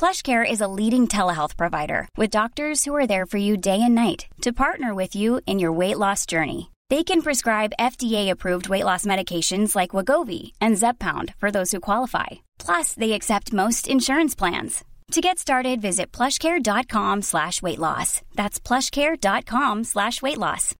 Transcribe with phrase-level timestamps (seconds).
[0.00, 3.94] PlushCare is a leading telehealth provider with doctors who are there for you day and
[3.94, 6.70] night to partner with you in your weight loss journey.
[6.88, 12.28] They can prescribe FDA-approved weight loss medications like Wagovi and Zepbound for those who qualify.
[12.58, 14.82] Plus, they accept most insurance plans.
[15.10, 18.22] To get started, visit plushcare.com slash weight loss.
[18.34, 20.74] That's plushcare.com slash weight loss.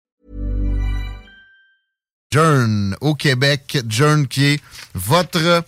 [2.33, 3.83] Jern au Québec.
[3.89, 4.61] Jern qui est
[4.95, 5.65] votre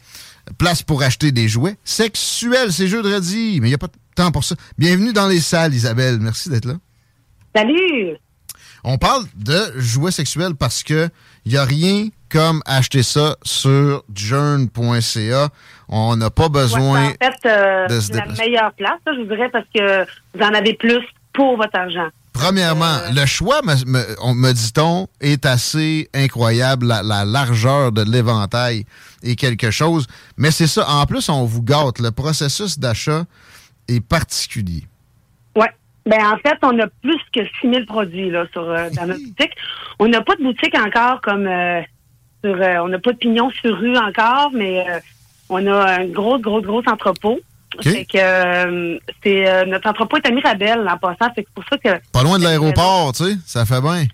[0.59, 2.73] place pour acheter des jouets sexuels.
[2.73, 4.55] C'est jeudi, mais il n'y a pas de temps pour ça.
[4.79, 6.19] Bienvenue dans les salles, Isabelle.
[6.21, 6.75] Merci d'être là.
[7.55, 8.17] Salut!
[8.85, 11.09] On parle de jouets sexuels parce que
[11.45, 15.49] il n'y a rien comme acheter ça sur journ.ca.
[15.89, 18.43] On n'a pas besoin Ouais, en fait, euh, de se c'est la déplacer.
[18.45, 20.05] meilleure place, je vous dirais, parce que
[20.35, 21.01] vous en avez plus
[21.35, 22.09] pour votre argent.
[22.33, 26.87] Premièrement, le choix, me, me- on- me dit-on, est assez incroyable.
[26.87, 28.87] La, la largeur de l'éventail
[29.23, 30.07] est quelque chose.
[30.39, 30.89] Mais c'est ça.
[30.89, 31.99] En plus, on vous gâte.
[32.01, 33.25] Le processus d'achat
[33.89, 34.85] est particulier.
[35.57, 35.67] Oui.
[36.07, 39.53] Ben, en fait, on a plus que 6000 produits là, sur, euh, dans notre boutique.
[39.99, 41.81] On n'a pas de boutique encore comme euh,
[42.43, 42.55] sur.
[42.61, 44.99] euh, on n'a pas de pignon sur rue encore, mais euh,
[45.49, 47.39] on a un gros, gros, gros entrepôt.
[47.81, 51.33] Fait que euh, c'est euh, notre entrepôt est à Mirabel en passant.
[51.35, 52.01] C'est pour ça que.
[52.13, 53.37] Pas loin de l'aéroport, tu sais.
[53.47, 54.07] Ça fait bien.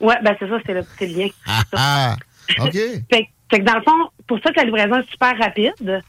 [0.00, 1.28] Ouais, ben c'est ça, c'est le petit lien.
[1.46, 2.16] Ah, ah.
[2.60, 2.72] OK.
[2.72, 6.02] Fait, fait que dans le fond, pour ça que la livraison est super rapide.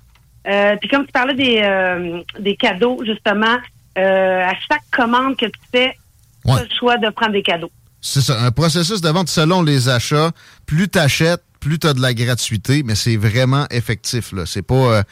[0.47, 3.57] Euh, Puis comme tu parlais des, des cadeaux, justement,
[3.95, 5.97] à chaque commande que tu fais,
[6.45, 7.71] tu as le choix de prendre des cadeaux.
[8.01, 10.31] C'est ça, un processus de vente selon les achats.
[10.65, 14.33] Plus tu achètes, plus tu as de la gratuité, mais c'est vraiment effectif.
[14.45, 15.03] C'est pas euh,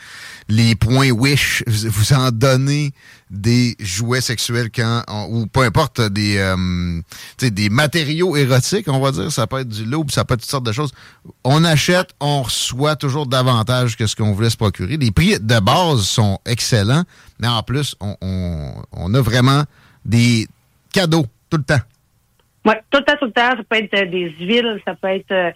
[0.50, 2.91] les points Wish, vous en donnez
[3.29, 7.01] des jouets sexuels quand ou peu importe des euh,
[7.40, 10.50] des matériaux érotiques, on va dire, ça peut être du loup, ça peut être toutes
[10.50, 10.91] sortes de choses.
[11.45, 14.97] On achète, on reçoit toujours davantage que ce qu'on voulait se procurer.
[14.97, 17.03] Les prix de base sont excellents,
[17.40, 18.16] mais en plus, on,
[18.91, 19.63] on, a vraiment
[20.03, 20.47] des
[20.91, 21.81] cadeaux tout le temps.
[22.66, 23.56] Ouais, tout le temps, tout le temps.
[23.56, 25.53] Ça peut être euh, des huiles, ça peut être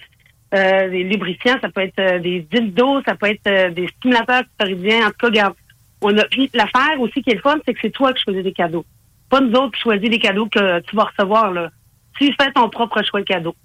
[0.56, 3.88] euh, euh, des lubrifiants, ça peut être euh, des dildos, ça peut être euh, des
[3.88, 5.08] stimulateurs clitoridiens.
[5.08, 5.54] En tout cas, regarde,
[6.02, 6.24] on a.
[6.26, 8.86] Puis l'affaire aussi qui est le fun, c'est que c'est toi qui choisis des cadeaux.
[9.30, 11.72] Pas nous autres qui choisis les cadeaux que tu vas recevoir là.
[12.20, 13.56] Tu fais ton propre choix de cadeau.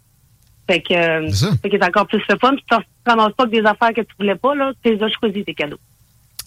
[0.69, 1.31] Fait que euh,
[1.63, 2.55] fait que c'est encore plus le fun.
[2.57, 4.73] Tu ne ramasses pas que des affaires que tu voulais pas, là.
[4.83, 5.79] Tu les as choisis tes cadeaux.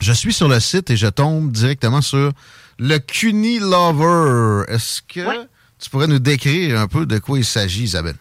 [0.02, 2.32] Je suis sur le site et je tombe directement sur
[2.80, 4.64] le Cuny Lover.
[4.68, 5.46] Est-ce que
[5.80, 8.16] tu pourrais nous décrire un peu de quoi il s'agit, Isabelle?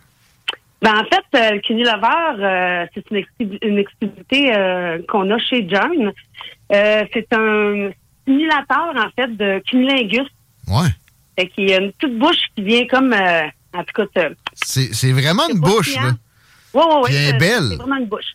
[0.82, 5.38] Ben, en fait, euh, le Cunilover, euh, c'est une, exclu- une exclusivité euh, qu'on a
[5.38, 6.12] chez John.
[6.72, 7.90] Euh, c'est un
[8.26, 10.26] simulateur, en fait, de cunilingus.
[10.66, 10.88] Ouais.
[11.38, 13.12] Fait qu'il y a une petite bouche qui vient comme...
[13.14, 14.22] en tout cas,
[14.54, 16.10] C'est vraiment une bouche, là.
[16.74, 17.02] Ouais, ouais, ouais.
[17.04, 17.68] Puis elle est c'est- belle.
[17.70, 18.32] C'est vraiment une bouche.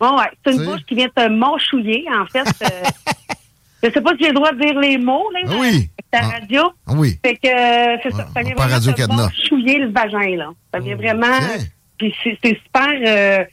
[0.00, 0.30] Ouais, ouais.
[0.46, 2.44] C'est une bouche qui vient te mâchouiller, en fait.
[3.82, 5.40] je sais pas si j'ai le droit de dire les mots, là.
[5.48, 5.68] Ah oui.
[5.68, 6.62] avec Ta radio.
[6.86, 7.18] Ah oui.
[7.24, 7.48] Fait que
[8.02, 8.28] c'est ça.
[8.34, 10.50] Ça vient vraiment te mâchouiller le vagin, là.
[10.72, 11.26] Ça vient vraiment...
[11.98, 12.88] Puis c'est super...
[13.06, 13.44] euh,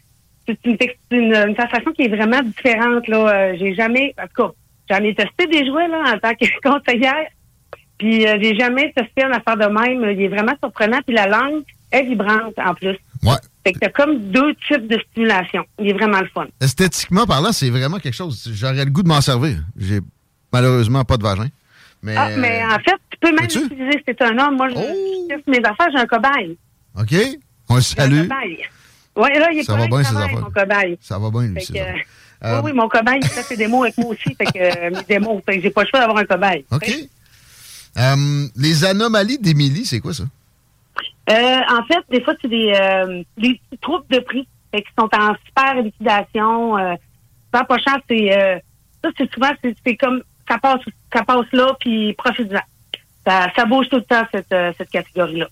[0.47, 0.77] c'est une,
[1.11, 3.17] une, une sensation qui est vraiment différente, là.
[3.33, 4.13] Euh, j'ai jamais...
[4.21, 4.51] En tout cas,
[4.91, 7.25] j'en ai testé des jouets là, en tant que conseillère.
[7.97, 10.11] Puis euh, j'ai jamais testé une affaire de même.
[10.11, 10.99] Il est vraiment surprenant.
[11.05, 12.97] Puis la langue est vibrante en plus.
[13.23, 13.33] Ouais.
[13.65, 15.65] Fait que t'as comme deux types de stimulation.
[15.79, 16.45] Il est vraiment le fun.
[16.61, 18.47] Esthétiquement parlant, c'est vraiment quelque chose.
[18.53, 19.57] J'aurais le goût de m'en servir.
[19.79, 19.99] J'ai
[20.53, 21.47] malheureusement pas de vagin.
[22.03, 24.57] Mais, Ah, mais en fait, tu peux même l'utiliser si t'es un homme.
[24.57, 24.81] Moi, je, Oh!
[25.23, 26.57] je teste mes affaires, j'ai un cobaye.
[26.99, 27.15] OK.
[27.69, 28.27] On le salue.
[28.27, 30.39] là, il est Ça pas va bien, affaires.
[30.41, 30.97] mon cobaye.
[31.01, 31.57] Ça va bien, lui.
[31.57, 31.95] Affaires.
[31.95, 32.01] oui,
[32.43, 34.35] Euh, oui, mon cobaye, il fait ses démos avec moi aussi.
[34.35, 34.51] Fait que
[34.87, 36.65] euh, mes démos, fait que j'ai pas le choix d'avoir un cobaye.
[36.71, 36.91] OK.
[37.97, 40.23] Euh, les anomalies d'Émilie, c'est quoi ça?
[41.29, 41.33] Euh,
[41.69, 45.09] en fait, des fois, c'est des, euh, des petits troupes de prix fait qui sont
[45.17, 46.77] en super liquidation.
[46.77, 46.95] Euh,
[47.53, 48.59] ça pas cher, c'est euh,
[49.03, 49.49] ça, c'est souvent
[49.85, 50.81] c'est, comme ça passe
[51.13, 52.59] ça passe là, puis profite-en.
[53.25, 55.47] Ça, ça bouge tout le temps cette, euh, cette catégorie-là.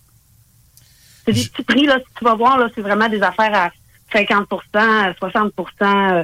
[1.26, 3.72] C'est des petits prix, là, si tu vas voir, là, c'est vraiment des affaires à
[4.12, 6.24] 50 à 60% euh,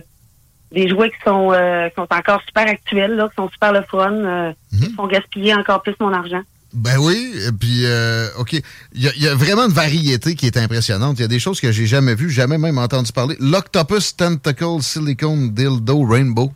[0.71, 3.81] des jouets qui sont, euh, qui sont encore super actuels, là, qui sont super le
[3.89, 4.79] fun, euh, Mhm.
[4.87, 6.41] qui font gaspiller encore plus mon argent.
[6.71, 8.53] Ben oui, et puis, euh, OK.
[8.53, 8.63] Il
[9.03, 11.17] y, y a vraiment une variété qui est impressionnante.
[11.17, 13.35] Il y a des choses que j'ai jamais vues, jamais même entendu parler.
[13.39, 16.51] L'Octopus Tentacle Silicone Dildo Rainbow.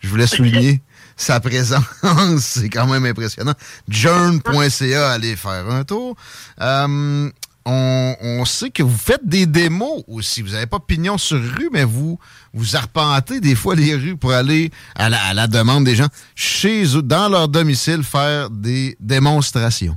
[0.00, 0.80] Je voulais souligner
[1.18, 1.84] sa présence.
[2.38, 3.52] C'est quand même impressionnant.
[3.88, 6.16] Journ.ca, allez faire un tour.
[6.62, 7.28] Euh,
[7.68, 10.42] on, on sait que vous faites des démos aussi.
[10.42, 12.18] Vous n'avez pas pignon sur rue, mais vous
[12.54, 16.08] vous arpentez des fois les rues pour aller à la, à la demande des gens
[16.34, 19.96] chez eux, dans leur domicile, faire des démonstrations.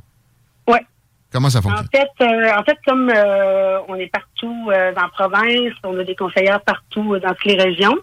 [0.67, 0.85] Ouais.
[1.31, 1.87] Comment ça En fonctionne?
[1.93, 6.03] fait, euh, en fait, comme euh, on est partout euh, dans la province, on a
[6.03, 7.95] des conseillères partout euh, dans toutes les régions.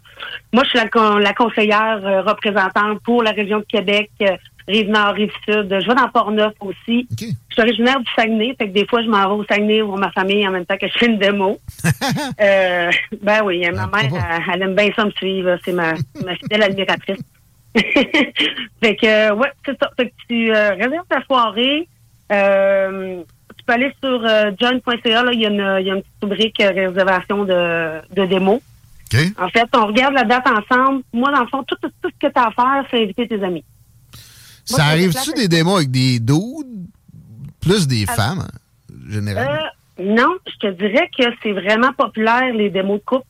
[0.54, 4.34] Moi, je suis la, con- la conseillère euh, représentante pour la région de Québec, euh,
[4.68, 5.68] Rive-Nord, Rive-Sud.
[5.80, 7.08] Je vais dans Port-Neuf aussi.
[7.18, 9.98] Je suis originaire du Saguenay, fait que des fois, je m'en vais au Saguenay voir
[9.98, 11.58] ma famille en même temps que je fais une démo.
[12.40, 12.90] euh,
[13.22, 14.34] ben oui, ma Ah, mère, pourquoi pas?
[14.36, 15.56] elle, elle aime bien ça me suivre.
[15.64, 15.94] C'est ma,
[16.24, 17.20] ma fidèle admiratrice.
[17.74, 19.90] fait que, euh, ouais, c'est ça.
[19.96, 21.88] Fait que tu euh, réserves ta soirée.
[22.32, 23.22] Euh,
[23.56, 24.20] tu peux aller sur
[24.60, 25.24] john.ca.
[25.32, 28.60] Il y, a une- il y a une petite rubrique réservation de, de démo.
[29.38, 31.02] En fait, on regarde la date ensemble.
[31.12, 33.42] Moi, dans le fond, tout, tout ce que tu as à faire, c'est inviter tes
[33.42, 33.64] amis.
[34.76, 36.86] Ça arrive-tu des démos avec des dudes,
[37.60, 38.58] plus des femmes, hein,
[39.08, 39.50] généralement?
[39.98, 43.26] Euh, non, je te dirais que c'est vraiment populaire, les démos de couple.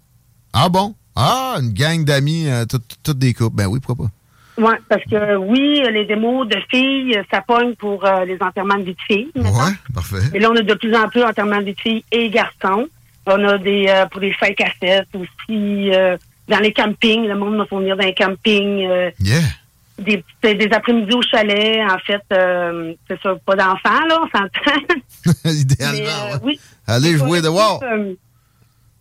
[0.53, 0.95] Ah bon?
[1.17, 2.65] Ah, une gang d'amis, euh,
[3.03, 3.57] toutes des couples.
[3.57, 4.13] Ben oui, pourquoi pas?
[4.61, 8.83] Oui, parce que oui, les démos de filles, ça pogne pour euh, les enterrements de
[8.83, 9.31] vie de filles.
[9.37, 10.17] Ouais, parfait.
[10.35, 12.89] Et là, on a de plus en plus enterrements de vie de filles et garçons.
[13.27, 15.91] On a des euh, pour les 5 à 7 aussi.
[15.95, 16.17] euh,
[16.49, 18.87] dans les campings, le monde va fournir dans les campings.
[18.89, 19.41] euh, Yeah.
[19.99, 22.23] Des, des après-midi au chalet, en fait.
[22.33, 24.95] euh, c'est ça, pas d'enfants, là, on s'entend.
[25.45, 26.41] Idéalement, euh, ouais.
[26.45, 26.61] oui.
[26.87, 27.83] Allez Les jouer dehors.
[27.83, 28.15] euh,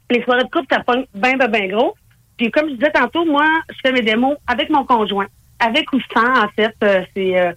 [0.09, 1.95] les soirées de couple, ça pogne bien, bien, bien gros.
[2.37, 5.27] Puis comme je disais tantôt, moi, je fais mes démos avec mon conjoint.
[5.59, 7.51] Avec ou sans, en fait, euh, c'est euh,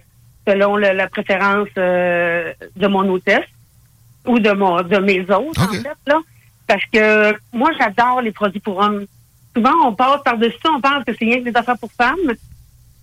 [0.47, 3.45] selon le- la préférence euh, de mon hôtesse
[4.25, 6.19] ou de mon de mes autres, en fait, là.
[6.67, 9.05] Parce que moi, j'adore les produits pour hommes.
[9.55, 12.17] Souvent, on passe par-dessus, ça, on pense que c'est rien que des affaires pour femmes.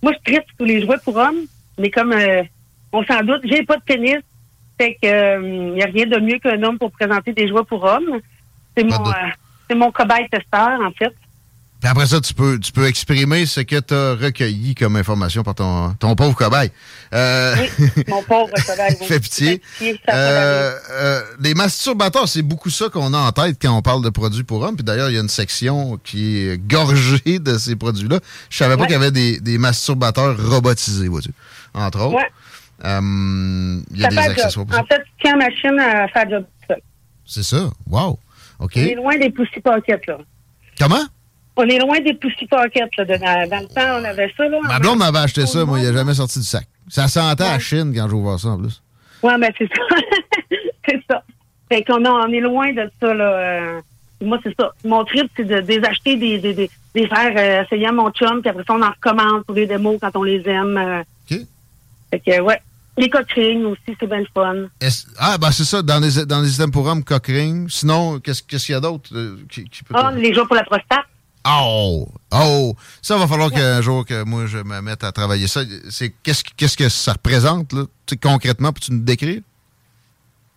[0.01, 1.45] Moi, je traite tous les jouets pour hommes,
[1.77, 2.43] mais comme euh,
[2.91, 4.17] on s'en doute, j'ai pas de pénis.
[4.77, 7.83] Fait que il n'y a rien de mieux qu'un homme pour présenter des jouets pour
[7.83, 8.19] hommes.
[8.75, 9.29] C'est mon euh,
[9.69, 11.13] c'est mon cobaye testeur, en fait.
[11.81, 15.43] Puis après ça, tu peux, tu peux exprimer ce que tu as recueilli comme information
[15.43, 16.71] par ton, ton pauvre cobaye.
[17.13, 18.97] Euh, Oui, mon pauvre cobaye.
[18.99, 19.07] oui.
[19.07, 19.47] Fait pitié.
[19.51, 23.57] Fait pitié, ça fait Euh, euh, les masturbateurs, c'est beaucoup ça qu'on a en tête
[23.61, 24.75] quand on parle de produits pour hommes.
[24.75, 28.19] Puis d'ailleurs, il y a une section qui est gorgée de ces produits-là.
[28.49, 28.87] Je savais pas Ouais.
[28.87, 31.31] qu'il y avait des, des masturbateurs robotisés, vois-tu.
[31.73, 32.15] Entre autres.
[32.17, 32.31] Ouais.
[32.83, 34.81] Euh, il y a Ça des fait accessoires pour ça.
[34.81, 36.45] En fait, tu tiens machine à faire job.
[37.25, 37.69] C'est ça.
[37.87, 38.19] Wow.
[38.59, 38.73] OK.
[38.75, 40.17] On est loin des pussy pockets, là.
[40.77, 41.03] Comment?
[41.61, 43.03] On est loin des pussy pockets, là.
[43.03, 43.17] de-
[43.49, 44.59] dans, le temps, on avait ça, là.
[44.63, 46.65] Ma blonde m'avait acheté ça, moi, il a jamais sorti du sac.
[46.87, 47.59] Ça sentait à Ouais.
[47.59, 48.81] Chine quand j'ai ouvert ça en plus.
[49.21, 49.95] Ouais, mais c'est ça.
[50.87, 51.21] c'est ça.
[51.69, 53.25] Fait qu'on on est loin de ça, là.
[53.25, 53.81] Euh,
[54.21, 54.71] moi, c'est ça.
[54.85, 57.91] Mon trip, c'est de, de les acheter des, des, des, des faire euh, essayer à
[57.91, 60.77] mon chum, puis après ça, on en recommande pour les démos quand on les aime.
[60.77, 61.01] euh.
[61.29, 61.39] OK.
[62.11, 62.61] Fait que, ouais.
[62.97, 64.55] Les coquerines aussi, c'est bien le fun.
[65.19, 67.69] Ah, ben c'est ça, dans les, dans les items pour hommes, cock ring.
[67.69, 69.93] Sinon, qu'est-ce qu'il y a d'autre euh, qui, qui peut...
[69.97, 71.05] Ah, les jours pour la prostate.
[71.51, 72.07] Oh!
[72.31, 72.75] Oh!
[73.01, 75.61] Ça va falloir qu'un jour que moi je me mette à travailler ça.
[75.89, 77.83] C'est qu'est-ce que- qu'est-ce que ça représente, là?
[78.05, 79.41] Tu sais, concrètement, peux-tu nous décrire?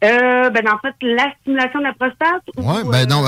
[0.05, 2.43] Euh, ben, en fait, la stimulation de la prostate.
[2.57, 3.25] ou, Ouais, ben euh, non.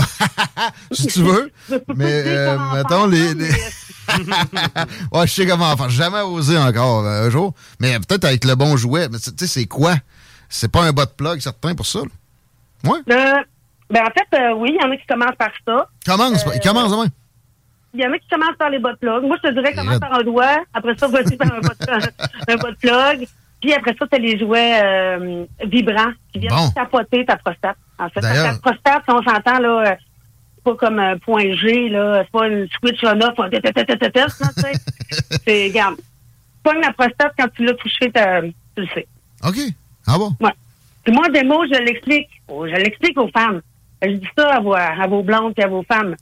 [0.93, 1.53] si tu veux.
[1.95, 3.51] Mais, euh, mettons, les- les-
[5.13, 5.89] ouais, je sais comment faire.
[5.91, 7.55] Jamais osé encore euh, un jour.
[7.81, 9.09] Mais peut-être avec le bon jouet.
[9.09, 9.95] Mais tu sais, c'est quoi?
[10.49, 12.01] C'est pas un bas de plug certain pour ça.
[12.01, 12.91] là.
[12.91, 12.99] Ouais.
[13.11, 13.43] euh,
[13.91, 15.89] ben, en fait, oui, il y en a qui commencent par ça.
[16.05, 17.07] Commence, Euh, commence demain.
[17.95, 19.23] Il y en a qui commencent par les bottes plug.
[19.25, 20.65] Moi, je te dirais, commence par un doigt.
[20.75, 21.61] Après ça, vas-y par un
[22.49, 23.27] un bot plug.
[23.61, 26.71] Puis après ça, tu as les jouets euh, vibrants qui viennent Bon.
[26.75, 27.77] tapoter ta prostate.
[27.99, 29.95] En fait, la prostate, si on s'entend, là, euh,
[30.57, 32.25] c'est pas comme un point G, là.
[32.25, 33.35] C'est pas une switch on-off.
[35.47, 35.97] C'est, regarde,
[36.63, 39.07] pogne la prostate quand tu l'as touché, t'as- tu le sais.
[39.47, 39.57] OK.
[40.07, 40.33] Ah bon?
[40.41, 40.53] Ouais.
[41.05, 42.29] Puis moi, des mots, je l'explique.
[42.49, 43.61] Oh, Je l'explique aux femmes.
[44.03, 46.15] Je dis ça à vos, à vos blondes et à vos femmes.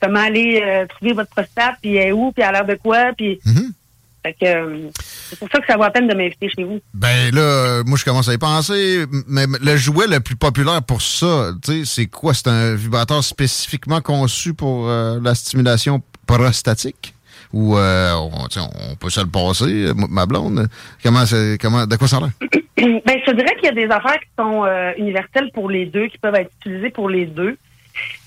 [0.00, 2.74] Comment aller euh, trouver votre prostate, puis elle est où, puis elle a l'air de
[2.74, 3.40] quoi, puis...
[3.44, 3.72] Mhm.
[4.22, 4.90] Fait que euh,
[5.30, 6.80] c'est pour ça que ça vaut la peine de m'inviter chez vous.
[6.92, 9.04] Ben là, euh, moi, je commence à y penser.
[9.28, 12.34] Mais le jouet le plus populaire pour ça, tu sais, c'est quoi?
[12.34, 17.14] C'est un vibrateur spécifiquement conçu pour euh, la stimulation prostatique?
[17.52, 18.46] Ou euh, on,
[18.90, 20.68] on peut se le passer, ma blonde?
[21.02, 21.24] Comment,
[21.60, 22.30] comment, de quoi ça a l'air?
[22.76, 25.86] ben, je te dirais qu'il y a des affaires qui sont euh, universelles pour les
[25.86, 27.56] deux, qui peuvent être utilisées pour les deux.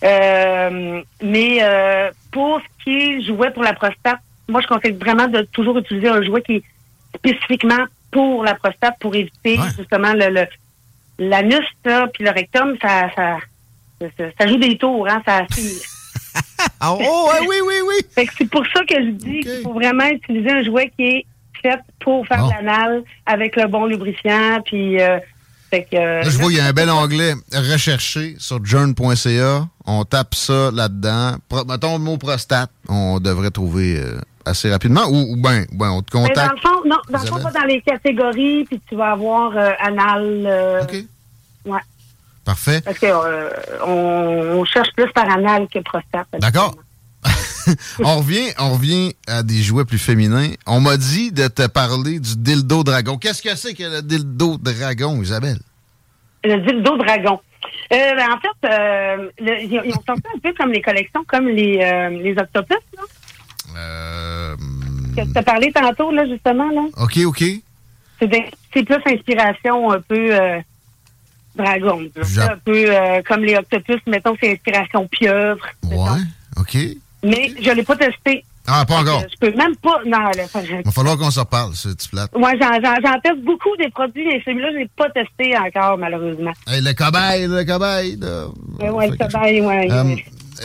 [0.03, 5.27] Euh, mais euh, pour ce qui est jouet pour la prostate, moi, je conseille vraiment
[5.27, 6.63] de toujours utiliser un jouet qui est
[7.15, 9.65] spécifiquement pour la prostate pour éviter Ouais.
[9.77, 10.45] justement le,
[11.19, 11.65] l'anus
[12.13, 13.37] puis le rectum, ça, ça,
[14.01, 15.45] ça, ça joue des tours, hein, ça.
[16.79, 18.25] Ah, oh, ouais, oui, oui, oui!
[18.37, 21.25] C'est pour ça que je dis qu'il faut vraiment utiliser un jouet qui est
[21.61, 24.61] fait pour faire de l'anal avec le bon lubrifiant.
[24.65, 25.19] Puis, euh,
[25.71, 29.67] fait que, euh, Là, je vois, il y a un bel onglet recherché sur journ.ca.
[29.85, 31.37] On tape ça là-dedans.
[31.67, 32.69] Mettons le mot prostate.
[32.89, 35.05] On devrait trouver euh, assez rapidement.
[35.09, 36.51] Ou, ou bien, ben, on te mais dans contacte.
[36.55, 39.71] le fond, non, dans le fond, pas dans les catégories, puis tu vas avoir euh,
[39.79, 40.43] anal.
[40.45, 40.95] euh, OK.
[41.65, 41.79] Ouais.
[42.43, 42.81] Parfait.
[42.81, 43.49] Parce que euh,
[43.85, 46.27] on, on cherche plus par anal que prostate.
[46.39, 46.75] D'accord.
[48.03, 50.51] on revient, on revient à des jouets plus féminins.
[50.65, 53.17] On m'a dit de te parler du dildo dragon.
[53.17, 55.59] Qu'est-ce que c'est que le dildo dragon, Isabelle?
[56.43, 57.39] Le dildo dragon.
[57.93, 60.81] Euh, ben, en fait, euh, le- ils ont- ils ont sorti un peu comme les
[60.81, 63.03] collections, comme les, euh, les octopus, là,
[63.77, 64.55] Euh,
[65.15, 66.81] que tu as parlé tantôt, là, justement, là.
[66.97, 67.43] OK, OK.
[68.19, 70.33] C'est plus inspiration un peu
[71.55, 72.01] dragon.
[72.37, 72.85] un peu
[73.27, 75.65] comme les octopus, mettons, c'est inspiration pieuvre.
[75.83, 76.03] mettons.
[76.05, 76.19] Ouais,
[76.57, 76.77] OK.
[77.23, 78.43] Mais je l'ai pas testé.
[78.67, 79.23] Ah, pas encore.
[79.31, 79.97] Je peux même pas.
[80.05, 80.31] Non, là,
[80.63, 82.31] Il va falloir qu'on se reparle, c'est plate.
[82.35, 86.51] Ouais, j'en, teste beaucoup des produits, mais celui-là, je l'ai pas testé encore, malheureusement.
[86.67, 88.17] Hey, le cobaye, le cobaye.
[88.17, 88.45] là.
[88.79, 89.91] Ouais, ouais, le cobaye, ouais.
[89.91, 90.15] Euh,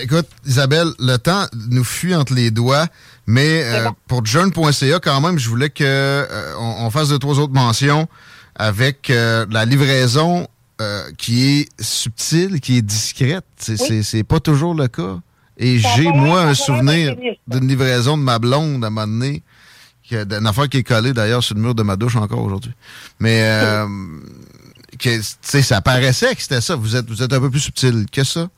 [0.02, 2.86] écoute, Isabelle, le temps nous fuit entre les doigts,
[3.26, 3.94] mais euh, bon.
[4.08, 8.06] pour journ.ca, quand même, je voulais que euh, on, on fasse deux, trois autres mentions
[8.56, 10.46] avec euh, la livraison
[10.82, 13.44] euh, qui est subtile, qui est discrète.
[13.56, 15.18] C'est c'est- c'est pas toujours le cas.
[15.58, 19.42] Et j'ai, moi, un souvenir d'une livraison de ma blonde à un moment donné,
[20.10, 22.72] d'une affaire qui est collée d'ailleurs sur le mur de ma douche encore aujourd'hui.
[23.18, 23.86] Mais, euh,
[24.98, 26.76] que, tu sais, ça paraissait que c'était ça.
[26.76, 28.48] Vous êtes, vous êtes un peu plus subtil que ça.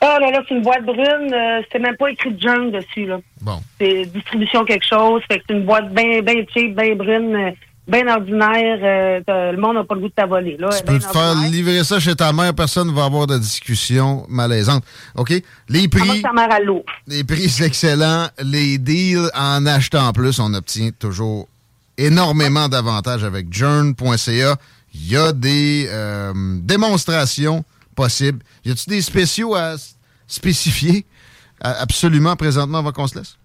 [0.00, 1.32] Ah, là, là, c'est une boîte brune.
[1.32, 3.20] euh, c'est même pas écrit Junk dessus, là.
[3.40, 3.62] Bon.
[3.80, 5.22] C'est distribution quelque chose.
[5.28, 7.50] Fait que c'est une boîte bien, bien cheap, bien brune, euh,
[7.88, 9.22] bien ordinaire.
[9.28, 10.68] euh, le monde n'a pas le goût de t'avoler, là.
[10.70, 14.24] Tu peux te faire livrer ça chez ta mère, personne ne va avoir de discussion
[14.28, 14.84] malaisante.
[15.16, 15.32] OK?
[15.68, 16.84] Les prix, ta mère à l'eau?
[17.06, 18.28] les prix, c'est excellent.
[18.42, 21.48] Les deals, en achetant plus, on obtient toujours
[21.98, 24.56] énormément d'avantages avec journ.ca.
[24.94, 27.64] Il y a des euh, démonstrations
[27.96, 28.40] possibles.
[28.64, 29.74] Y a-tu des spéciaux à
[30.26, 31.04] spécifier?
[31.60, 33.36] Absolument présentement avant qu'on se laisse?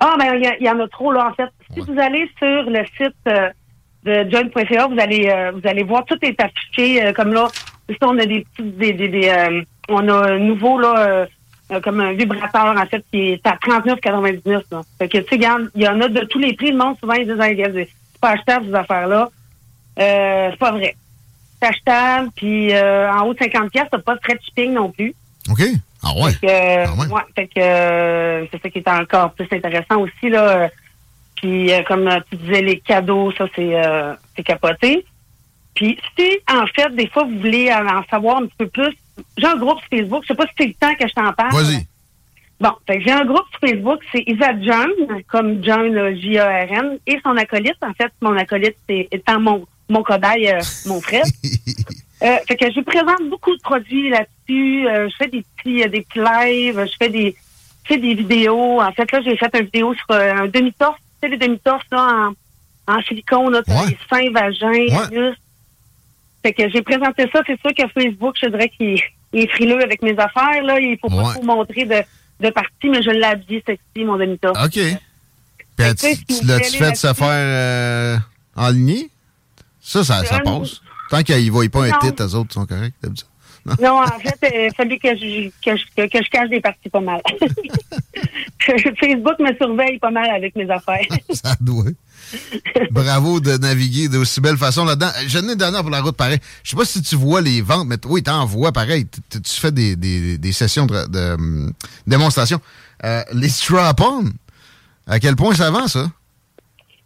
[0.00, 1.48] Ah, ben, il y, en a trop, là, en fait.
[1.72, 1.86] Si Ouais.
[1.88, 3.48] vous allez sur le site euh,
[4.04, 7.48] de joint.ca, vous allez, euh, vous allez voir, tout est affiché, euh, comme là,
[7.88, 11.26] ici, on a des petits, des, des, des, euh, on a un nouveau, là, euh,
[11.72, 14.82] euh, comme un vibrateur, en fait, qui est à 39,99, là.
[14.98, 16.96] Fait que, tu sais, regarde, il y en a de tous les prix, le monde,
[17.00, 19.30] souvent, ils disent, Hey, c'est pas achetable, ces affaires-là.
[19.98, 20.94] Euh, c'est pas vrai.
[21.62, 24.72] C'est achetable, puis euh, en haut de 50 pièces, t'as pas de frais de shipping
[24.74, 25.14] non plus.
[25.50, 25.62] OK?
[26.02, 26.32] Ah ouais.
[26.32, 27.06] Fait que, Ah ouais.
[27.14, 30.68] ouais, fait que euh, c'est ça qui est encore plus intéressant aussi là.
[31.44, 35.04] Puis euh, comme euh, tu disais les cadeaux, ça c'est euh, c'est capoté.
[35.74, 38.96] Puis si en fait des fois vous voulez en, savoir un petit peu plus,
[39.36, 40.22] j'ai un groupe sur Facebook.
[40.22, 41.52] Je sais pas si c'est le temps que je t'en parle.
[41.52, 41.86] Vas-y.
[42.58, 44.90] Bon, j'ai un groupe sur Facebook, c'est Isa John,
[45.28, 47.76] comme John J-A-R-N, et son acolyte.
[47.82, 51.24] En fait, mon acolyte, c'est étant mon mon cobaye, euh, mon frère.
[52.22, 54.88] Euh, fait que je présente beaucoup de produits là-dessus.
[54.88, 57.36] Euh, je fais des petits, des petits lives, je fais des,
[57.82, 58.80] je fais des vidéos.
[58.80, 60.96] En fait, là, j'ai fait une vidéo sur un demi-torse.
[61.24, 62.32] Sais, les demi-torses, là,
[62.86, 63.86] en, en silicone, là, Ouais.
[63.90, 64.68] les seins, vagins,
[65.10, 65.32] Ouais.
[66.42, 67.40] Fait que j'ai présenté ça.
[67.46, 69.00] C'est sûr que Facebook, je dirais qu'il
[69.32, 70.78] il est frileux avec mes affaires, là.
[70.78, 71.32] Il faut pas Ouais.
[71.34, 72.02] trop montrer de,
[72.46, 74.58] de partie, mais je l'ai habillé sexy, mon demi-torse.
[74.64, 74.72] OK.
[75.76, 75.94] Puis
[76.28, 78.16] tu vous l'as-tu fait se faire euh,
[78.54, 79.10] enligner?
[79.80, 80.80] Ça, ça, ça Euh, passe.
[81.10, 82.94] Tant qu'ils ne voient pas un titre, eux autres sont corrects.
[83.02, 83.26] d'habitude.
[83.80, 87.00] Non, en fait, il fallait que je, que, je, que je cache des parties pas
[87.00, 87.20] mal.
[88.60, 91.06] Facebook me surveille pas mal avec mes affaires.
[91.30, 91.84] Ça doit.
[92.90, 95.10] Bravo de naviguer d'aussi belle façon là-dedans.
[95.26, 96.38] J'ai une dernière pour la route, pareil.
[96.62, 99.06] Je sais pas si tu vois les ventes, mais oui, t'en vois, pareil.
[99.30, 101.72] Tu fais des, des, des sessions de, de, hum,
[102.06, 102.60] démonstration.
[103.04, 104.24] Euh, les strap-on,
[105.06, 106.10] à quel point ça avance, ça?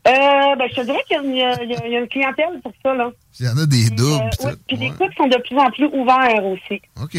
[0.08, 3.10] Euh, ben, je te dirais qu'il y, y, a une clientèle pour ça, là.
[3.38, 4.30] Il y en a des doubles.
[4.44, 6.80] Euh, puis les coupes sont de plus en plus ouverts aussi.
[7.02, 7.18] OK.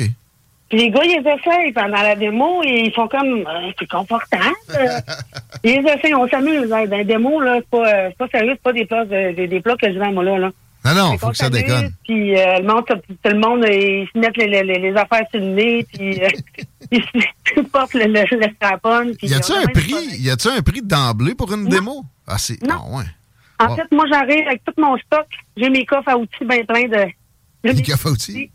[0.69, 4.43] Puis les gars, ils essayent pendant la démo et ils font comme euh, c'est confortable.
[5.63, 6.69] ils essayent, on s'amuse.
[6.69, 9.61] Dans les démos, là, c'est pas, euh, pas sérieux, c'est pas des plats, des, des
[9.61, 10.37] plats que je vends moi là.
[10.37, 10.51] là.
[10.85, 11.91] Non, non, faut que ça déconne.
[12.05, 15.39] Puis euh, le monde, tout le monde, ils se mettent les, les, les affaires sur
[15.39, 16.27] le nez, puis euh,
[16.91, 17.03] ils
[17.63, 19.11] portent le, le, le strapon.
[19.21, 21.69] Y a-tu un prix, y a-tu un prix d'emblée pour une non.
[21.69, 22.05] démo?
[22.27, 22.81] Ah, c'est, non.
[22.85, 23.03] Ah, ouais.
[23.59, 25.27] En fait, moi, j'arrive avec tout mon stock.
[25.57, 27.11] J'ai mes coffres à outils bien plein de.
[27.63, 28.51] Les coffres à outils?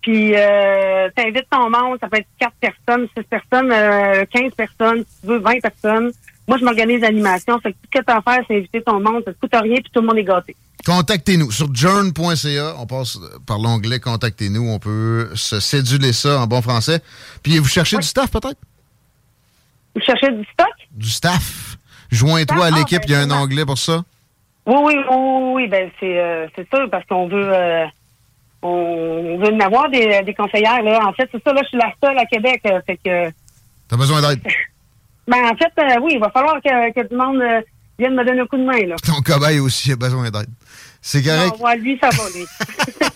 [0.00, 5.04] Puis, euh, t'invites ton monde, ça peut être 4 personnes, 6 personnes, euh, 15 personnes,
[5.06, 6.12] si tu veux, 20 personnes.
[6.48, 7.58] Moi, je m'organise l'animation.
[7.60, 9.22] Fait que tout ce que t'as à faire, c'est inviter ton monde.
[9.24, 10.56] Ça te coûte rien, puis tout le monde est gâté.
[10.86, 12.74] Contactez-nous sur journ.ca.
[12.78, 14.66] On passe par l'onglet Contactez-nous.
[14.70, 17.00] On peut se céduler ça en bon français.
[17.42, 18.02] Puis vous cherchez Oui.
[18.02, 18.56] du staff, peut-être?
[19.94, 20.68] Vous cherchez du stock?
[20.92, 21.76] Du staff.
[22.10, 23.00] Joins-toi à Ah, l'équipe.
[23.00, 23.42] ben, Il y a un vraiment.
[23.42, 24.02] onglet pour ça.
[24.66, 27.86] Oui, oui, oui, oui, ben c'est euh, sûr, parce qu'on veut euh,
[28.62, 31.06] on veut en avoir des, des conseillères, là.
[31.06, 32.60] En fait, c'est ça, là, je suis la seule à Québec.
[32.66, 33.30] euh, fait que
[33.88, 34.40] T'as besoin d'aide.
[35.28, 37.60] ben en fait, euh, oui, il va falloir que, que tout le monde euh,
[37.98, 38.96] vienne me donner un coup de main, là.
[39.04, 40.48] Ton cobaye aussi a besoin d'aide.
[41.00, 41.54] C'est correct?
[41.58, 42.46] Non, ouais, lui, ça va, lui.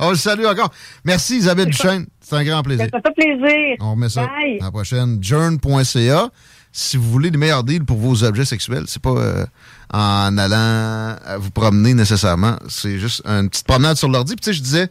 [0.00, 0.70] On le salue encore.
[1.04, 2.06] Merci Isabelle Duchesne.
[2.20, 2.86] C'est un grand plaisir.
[2.92, 3.76] ça fait plaisir.
[3.80, 4.58] On remet ça Bye.
[4.60, 5.22] à la prochaine.
[5.22, 6.28] Journ.ca.
[6.72, 9.44] Si vous voulez les meilleurs deals pour vos objets sexuels, c'est pas euh,
[9.92, 12.56] en allant vous promener nécessairement.
[12.68, 14.34] C'est juste une petite promenade sur l'ordi.
[14.34, 14.88] Puis tu sais, je disais,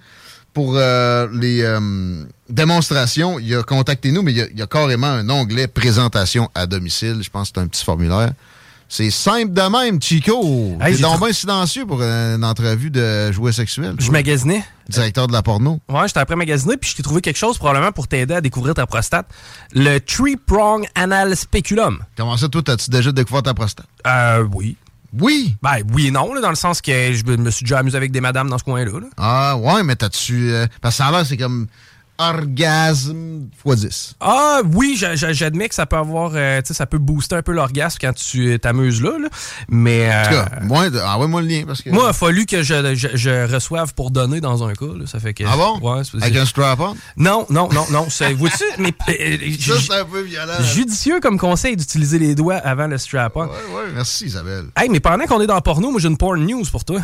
[0.54, 4.62] pour euh, les euh, démonstrations, il y a Contactez-nous, mais il y a, il y
[4.62, 7.20] a carrément un onglet Présentation à domicile.
[7.22, 8.32] Je pense que c'est un petit formulaire.
[8.90, 10.78] C'est simple de même, Chico.
[10.82, 13.96] Hey, T'es donc bien silencieux pour une entrevue de jouets sexuels.
[13.98, 14.66] Je magasinais.
[14.90, 15.80] Directeur de la porno.
[15.88, 18.74] Ouais, j'étais après magasiner, puis je t'ai trouvé quelque chose probablement pour t'aider à découvrir
[18.74, 19.28] ta prostate.
[19.74, 22.00] Le Tree Prong Anal Speculum.
[22.18, 23.86] Comment ça, toi, t'as-tu déjà découvert ta prostate?
[24.06, 24.76] Euh, oui.
[25.20, 25.56] Oui!
[25.62, 28.12] Ben, oui et non, là, dans le sens que je me suis déjà amusé avec
[28.12, 29.00] des madames dans ce coin-là.
[29.00, 29.08] là.
[29.18, 30.52] Ah, ouais, mais t'as-tu.
[30.52, 31.68] euh, parce que ça a l'air, c'est comme
[32.30, 34.16] orgasme x 10.
[34.20, 37.36] Ah oui, j'a- j'a- j'admets que ça peut avoir, euh, tu sais, ça peut booster
[37.36, 39.28] un peu l'orgasme quand tu t'amuses là, là.
[39.70, 41.64] mais En tout euh, cas, moi, de- envoie-moi le lien.
[41.66, 41.90] Parce que...
[41.90, 44.86] moi, il a fallu que je, je- je reçoive pour donner dans un cas.
[44.86, 45.06] là.
[45.06, 45.44] Ça fait que.
[45.48, 45.80] Ah bon?
[45.80, 46.96] Ouais, Avec un strap-on?
[47.18, 48.08] Non, non, non, non.
[48.10, 50.62] c'est- Vois-tu, mais euh, c'est un peu violent.
[50.62, 53.42] judicieux comme conseil d'utiliser les doigts avant le strap-on.
[53.46, 54.66] Ouais, ouais, merci Isabelle.
[54.76, 57.02] Hey, mais pendant qu'on est dans le porno, moi j'ai une porn news pour toi.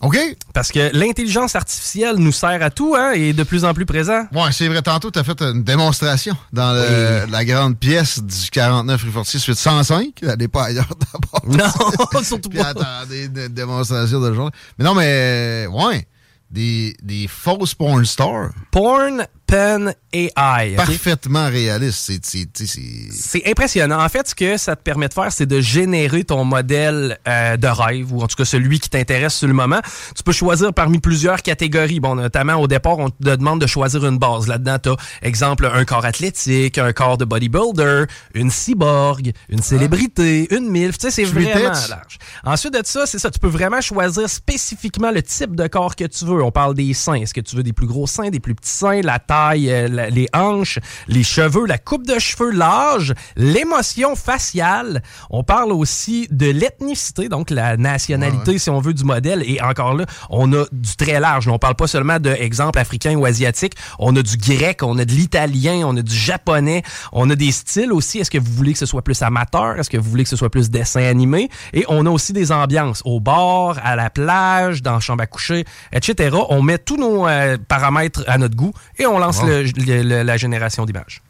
[0.00, 0.18] OK?
[0.52, 3.86] Parce que l'intelligence artificielle nous sert à tout, hein, et est de plus en plus
[3.86, 4.26] présent.
[4.34, 4.82] Ouais, c'est vrai.
[4.82, 9.56] Tantôt, t'as fait une démonstration dans le- la grande pièce du 49 rue Fortier, suite
[9.56, 10.12] 105.
[10.22, 11.44] Elle n'est pas ailleurs d'abord.
[11.46, 12.68] Non, surtout Puis pas.
[12.68, 14.50] attendez, une démonstration de genre.
[14.78, 16.06] Mais non, mais, ouais,
[16.50, 18.50] des, des fausses porn stars.
[18.72, 19.24] Porn
[19.54, 20.74] Pen AI.
[20.76, 22.10] Parfaitement réalistes.
[22.24, 22.66] C'est,
[23.12, 24.02] c'est, impressionnant.
[24.02, 27.56] En fait, ce que ça te permet de faire, c'est de générer ton modèle euh,
[27.56, 29.78] de rêve, ou en tout cas celui qui t'intéresse sur le moment.
[30.16, 32.00] Tu peux choisir parmi plusieurs catégories.
[32.00, 34.48] Bon, notamment au départ, on te demande de choisir une base.
[34.48, 40.52] Là-dedans, tu as, exemple, un corps athlétique, un corps de bodybuilder, une cyborg, une célébrité,
[40.52, 40.98] une MILF.
[40.98, 42.18] Tu sais, c'est vraiment large.
[42.42, 43.30] Ensuite de ça, c'est ça.
[43.30, 46.42] Tu peux vraiment choisir spécifiquement le type de corps que tu veux.
[46.42, 47.14] On parle des seins.
[47.14, 49.88] Est-ce que tu veux des plus gros seins, des plus petits seins, la taille, euh,
[49.88, 50.78] la- les hanches,
[51.08, 55.02] les cheveux, la coupe de cheveux, l'âge, l'émotion faciale.
[55.30, 59.42] On parle aussi de l'ethnicité, donc la nationalité, si on veut, du modèle.
[59.46, 61.48] Et encore là, on a du très large.
[61.48, 63.74] On parle pas seulement de exemple africain ou asiatique.
[63.98, 67.52] On a du grec, on a de l'italien, on a du japonais, on a des
[67.52, 68.18] styles aussi.
[68.18, 69.78] Est-ce que vous voulez que ce soit plus amateur?
[69.78, 71.48] Est-ce que vous voulez que ce soit plus dessin animé?
[71.72, 75.26] Et on a aussi des ambiances au bord, à la plage, dans la chambre à
[75.26, 76.36] coucher, etc.
[76.48, 80.84] On met tous nos euh, paramètres à notre goût et on le- le- la génération
[80.84, 81.22] d'images.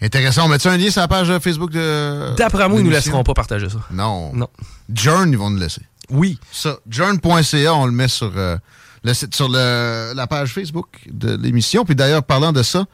[0.00, 0.44] Intéressant.
[0.44, 2.34] On met un lien sur la page Facebook de.
[2.36, 3.78] D'après moi, ils nous laisseront pas partager ça.
[3.90, 4.32] Non.
[4.32, 4.48] Non.
[4.94, 5.82] Journ, ils vont nous laisser.
[6.10, 6.38] Oui.
[6.52, 8.56] Ça, journ.ca, on le met sur, euh,
[9.02, 11.84] le site- sur le- la page Facebook de l'émission.
[11.84, 12.86] Puis d'ailleurs, parlant de ça,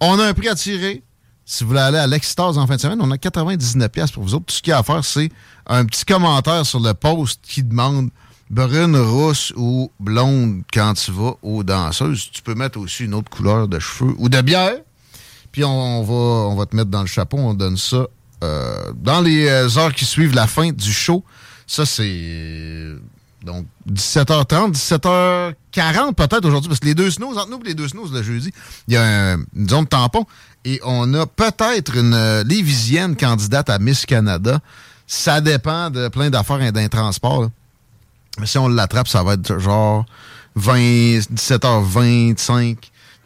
[0.00, 1.02] on a un prix à tirer.
[1.44, 4.22] Si vous voulez aller à l'Extase en fin de semaine, on a 99$ piastres pour
[4.24, 4.46] vous autres.
[4.46, 5.30] Tout ce qu'il y a à faire, c'est
[5.66, 8.10] un petit commentaire sur le post qui demande
[8.50, 12.30] brune, rousse ou blonde quand tu vas aux danseuses.
[12.32, 14.76] Tu peux mettre aussi une autre couleur de cheveux ou de bière.
[15.52, 17.38] Puis on, va, on va te mettre dans le chapeau.
[17.38, 18.06] On donne ça
[18.44, 21.24] euh, dans les euh, heures qui suivent la fin du show.
[21.66, 22.94] Ça, c'est
[23.44, 27.88] Donc, 17h30, 17h40 peut-être aujourd'hui, parce que les deux snows, entre nous et les deux
[27.88, 28.52] snows le jeudi,
[28.88, 29.02] il y a
[29.34, 30.24] un- une zone tampon
[30.64, 34.60] et on a peut-être une euh, Lévisienne candidate à Miss Canada.
[35.06, 37.42] Ça dépend de plein d'affaires et d'un transport.
[37.42, 37.48] là.
[38.38, 40.04] Mais si on l'attrape, ça va être genre
[40.54, 40.74] 20,
[41.34, 42.76] 17h25,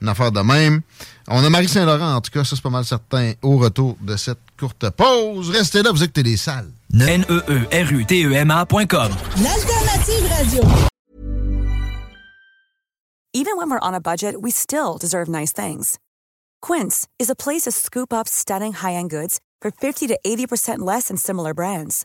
[0.01, 0.83] une affaire de même.
[1.29, 4.17] On a Marie Saint-Laurent, en tout cas, ça c'est pas mal certain, au retour de
[4.17, 5.51] cette courte pause.
[5.51, 6.71] Restez là, vous écoutez les salles.
[6.93, 9.13] N-E-E-R-U-T-E-M-A.com.
[9.43, 10.63] L'alternative radio.
[13.35, 15.99] Even when we're on a budget, we still deserve nice things.
[16.61, 21.09] Quince is a place to scoop up stunning high-end goods for 50 to 80% less
[21.09, 22.05] than similar brands.